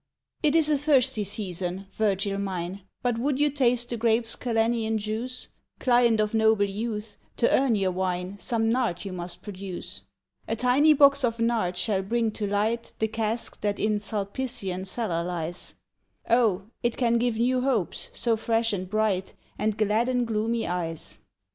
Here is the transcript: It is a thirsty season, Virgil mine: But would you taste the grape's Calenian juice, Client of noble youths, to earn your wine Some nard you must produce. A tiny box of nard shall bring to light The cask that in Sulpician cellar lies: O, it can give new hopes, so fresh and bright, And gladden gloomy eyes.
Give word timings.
It 0.41 0.55
is 0.55 0.67
a 0.71 0.79
thirsty 0.79 1.23
season, 1.23 1.85
Virgil 1.91 2.39
mine: 2.39 2.81
But 3.03 3.19
would 3.19 3.39
you 3.39 3.51
taste 3.51 3.89
the 3.91 3.97
grape's 3.97 4.35
Calenian 4.35 4.97
juice, 4.97 5.49
Client 5.79 6.19
of 6.19 6.33
noble 6.33 6.65
youths, 6.65 7.17
to 7.37 7.55
earn 7.55 7.75
your 7.75 7.91
wine 7.91 8.39
Some 8.39 8.67
nard 8.67 9.05
you 9.05 9.13
must 9.13 9.43
produce. 9.43 10.01
A 10.47 10.55
tiny 10.55 10.93
box 10.95 11.23
of 11.23 11.39
nard 11.39 11.77
shall 11.77 12.01
bring 12.01 12.31
to 12.31 12.47
light 12.47 12.93
The 12.97 13.07
cask 13.09 13.61
that 13.61 13.77
in 13.77 13.99
Sulpician 13.99 14.87
cellar 14.87 15.23
lies: 15.23 15.75
O, 16.27 16.63
it 16.81 16.97
can 16.97 17.19
give 17.19 17.37
new 17.37 17.61
hopes, 17.61 18.09
so 18.11 18.35
fresh 18.35 18.73
and 18.73 18.89
bright, 18.89 19.35
And 19.59 19.77
gladden 19.77 20.25
gloomy 20.25 20.65
eyes. 20.65 21.19